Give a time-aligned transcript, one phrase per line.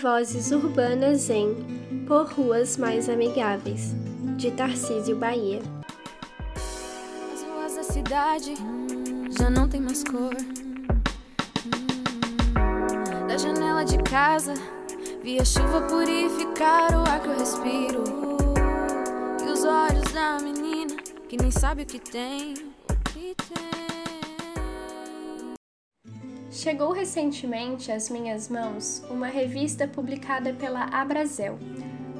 [0.00, 1.54] vozes urbanas em
[2.06, 3.94] Por Ruas Mais Amigáveis,
[4.38, 5.60] de Tarcísio Bahia.
[7.34, 8.54] As ruas da cidade
[9.38, 10.34] já não tem mais cor.
[13.28, 14.54] Da janela de casa,
[15.22, 18.04] vi a chuva purificar o ar que eu respiro.
[19.46, 20.96] E os olhos da menina
[21.28, 23.99] que nem sabe o que tem, o que tem.
[26.62, 31.58] Chegou recentemente às minhas mãos uma revista publicada pela Abrazel,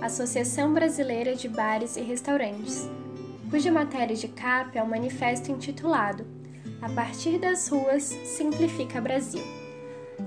[0.00, 2.88] Associação Brasileira de Bares e Restaurantes,
[3.50, 6.26] cuja matéria de capa é um manifesto intitulado
[6.80, 9.44] A partir das ruas simplifica Brasil.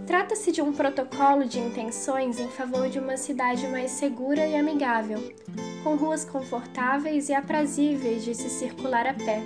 [0.05, 5.33] Trata-se de um protocolo de intenções em favor de uma cidade mais segura e amigável,
[5.83, 9.41] com ruas confortáveis e aprazíveis de se circular a pé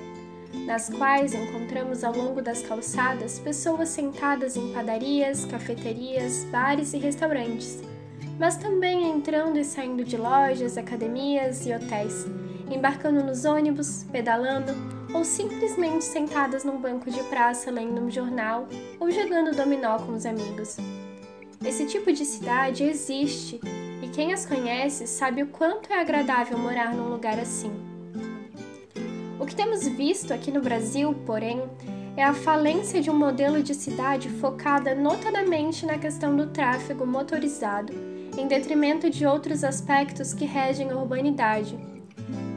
[0.66, 7.82] nas quais encontramos ao longo das calçadas pessoas sentadas em padarias, cafeterias, bares e restaurantes,
[8.40, 12.26] mas também entrando e saindo de lojas, academias e hotéis,
[12.70, 14.74] embarcando nos ônibus, pedalando
[15.14, 18.68] ou simplesmente sentadas num banco de praça lendo um jornal
[19.00, 20.78] ou jogando dominó com os amigos.
[21.66, 23.60] Esse tipo de cidade existe
[24.02, 27.87] e quem as conhece sabe o quanto é agradável morar num lugar assim.
[29.48, 31.64] Que temos visto aqui no Brasil, porém,
[32.18, 37.94] é a falência de um modelo de cidade focada notadamente na questão do tráfego motorizado,
[38.38, 41.80] em detrimento de outros aspectos que regem a urbanidade.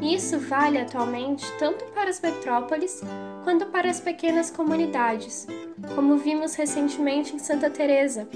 [0.03, 3.01] Isso vale atualmente tanto para as metrópoles
[3.45, 5.47] quanto para as pequenas comunidades,
[5.95, 8.29] como vimos recentemente em Santa Teresa,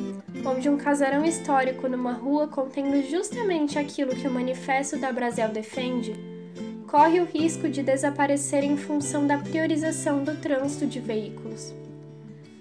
[0.47, 6.34] onde um casarão histórico numa rua contendo justamente aquilo que o Manifesto da Brasil defende
[6.95, 11.75] corre o risco de desaparecer em função da priorização do trânsito de veículos.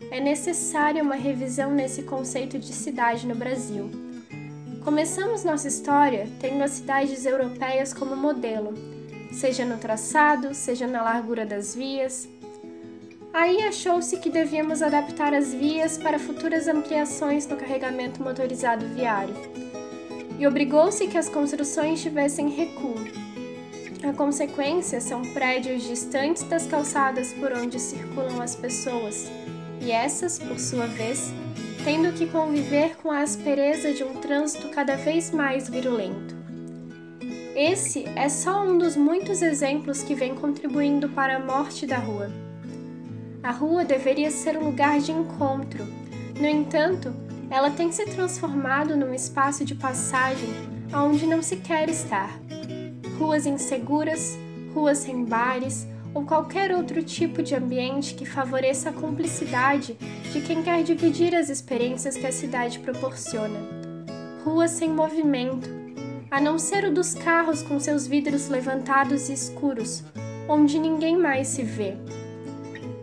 [0.09, 3.91] É necessária uma revisão nesse conceito de cidade no Brasil.
[4.83, 8.73] Começamos nossa história tendo as cidades europeias como modelo,
[9.31, 12.27] seja no traçado, seja na largura das vias.
[13.31, 19.35] Aí achou-se que devíamos adaptar as vias para futuras ampliações no carregamento motorizado viário.
[20.39, 22.95] E obrigou-se que as construções tivessem recuo,
[24.03, 29.31] a consequência são prédios distantes das calçadas por onde circulam as pessoas,
[29.79, 31.33] e essas, por sua vez,
[31.85, 36.35] tendo que conviver com a aspereza de um trânsito cada vez mais virulento.
[37.55, 42.29] Esse é só um dos muitos exemplos que vem contribuindo para a morte da rua.
[43.41, 45.85] A rua deveria ser um lugar de encontro,
[46.39, 47.13] no entanto,
[47.49, 50.49] ela tem se transformado num espaço de passagem
[50.93, 52.42] onde não se quer estar
[53.17, 54.37] ruas inseguras,
[54.73, 59.97] ruas sem bares ou qualquer outro tipo de ambiente que favoreça a cumplicidade
[60.31, 63.59] de quem quer dividir as experiências que a cidade proporciona.
[64.43, 65.69] Ruas sem movimento,
[66.29, 70.03] a não ser o dos carros com seus vidros levantados e escuros,
[70.47, 71.95] onde ninguém mais se vê.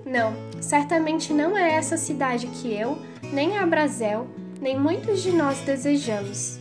[0.05, 2.99] Não, certamente não é essa cidade que eu,
[3.33, 4.27] nem a Brasel,
[4.61, 6.59] nem muitos de nós desejamos.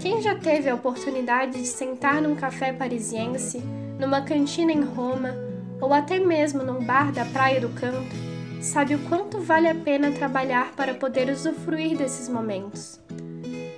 [0.00, 3.62] Quem já teve a oportunidade de sentar num café parisiense,
[3.98, 5.34] numa cantina em Roma
[5.80, 8.14] ou até mesmo num bar da Praia do Canto,
[8.60, 13.00] sabe o quanto vale a pena trabalhar para poder usufruir desses momentos.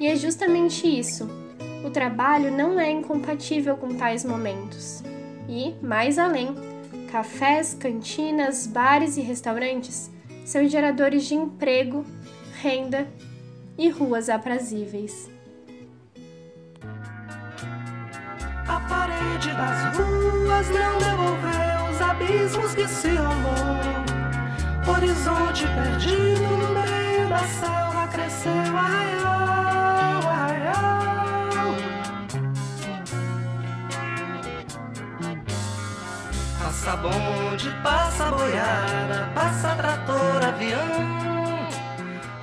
[0.01, 1.29] E é justamente isso.
[1.85, 5.03] O trabalho não é incompatível com tais momentos.
[5.49, 6.55] E, mais além,
[7.11, 10.11] cafés, cantinas, bares e restaurantes
[10.45, 12.05] são geradores de emprego,
[12.61, 13.07] renda
[13.79, 15.31] e ruas aprazíveis.
[18.89, 23.83] Parede das ruas não devolveu os abismos que se rolou.
[24.87, 31.75] Horizonte perdido no meio da selva cresceu arraial, arraial.
[36.59, 41.69] Passa bonde, passa boiada, passa trator, avião,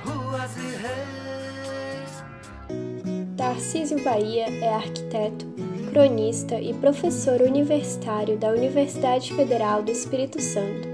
[0.04, 2.24] ruas e reis.
[3.36, 5.46] Tarcísio Bahia é arquiteto
[5.90, 10.88] cronista e professor universitário da Universidade Federal do Espírito Santo.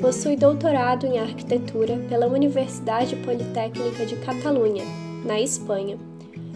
[0.00, 4.82] Possui doutorado em arquitetura pela Universidade Politécnica de Catalunha,
[5.24, 5.96] na Espanha.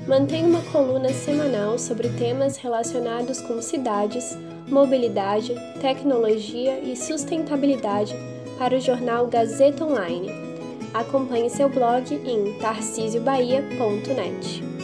[0.09, 4.37] Mantém uma coluna semanal sobre temas relacionados com cidades,
[4.69, 8.17] mobilidade, tecnologia e sustentabilidade
[8.59, 10.33] para o jornal Gazeta Online.
[10.93, 14.76] Acompanhe seu blog em tarcisiobahia.net.